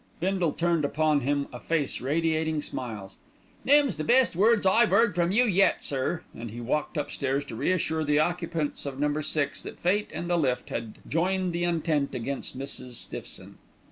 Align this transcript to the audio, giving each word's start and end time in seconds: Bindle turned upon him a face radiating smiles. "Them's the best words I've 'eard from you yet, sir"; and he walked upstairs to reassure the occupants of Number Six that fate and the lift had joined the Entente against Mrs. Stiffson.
Bindle 0.19 0.53
turned 0.53 0.83
upon 0.83 1.19
him 1.19 1.45
a 1.53 1.59
face 1.59 2.01
radiating 2.01 2.63
smiles. 2.63 3.17
"Them's 3.65 3.97
the 3.97 4.03
best 4.03 4.35
words 4.35 4.65
I've 4.65 4.91
'eard 4.91 5.13
from 5.13 5.31
you 5.31 5.43
yet, 5.43 5.83
sir"; 5.83 6.23
and 6.35 6.49
he 6.49 6.59
walked 6.59 6.97
upstairs 6.97 7.45
to 7.45 7.55
reassure 7.55 8.03
the 8.03 8.17
occupants 8.17 8.87
of 8.87 8.99
Number 8.99 9.21
Six 9.21 9.61
that 9.61 9.77
fate 9.79 10.09
and 10.11 10.27
the 10.27 10.37
lift 10.37 10.69
had 10.69 10.95
joined 11.07 11.53
the 11.53 11.67
Entente 11.67 12.15
against 12.15 12.57
Mrs. 12.57 12.93
Stiffson. 12.93 13.59